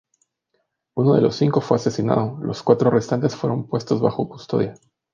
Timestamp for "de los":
1.13-1.35